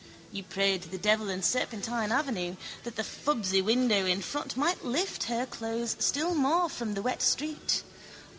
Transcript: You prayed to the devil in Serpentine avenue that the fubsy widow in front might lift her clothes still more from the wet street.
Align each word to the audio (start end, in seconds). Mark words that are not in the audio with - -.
You 0.31 0.41
prayed 0.41 0.81
to 0.81 0.89
the 0.89 0.97
devil 0.97 1.29
in 1.29 1.43
Serpentine 1.43 2.11
avenue 2.11 2.55
that 2.85 2.95
the 2.95 3.03
fubsy 3.03 3.61
widow 3.63 4.07
in 4.07 4.23
front 4.23 4.57
might 4.57 4.83
lift 4.83 5.25
her 5.25 5.45
clothes 5.45 5.95
still 5.99 6.33
more 6.33 6.69
from 6.69 6.95
the 6.95 7.03
wet 7.03 7.21
street. 7.21 7.83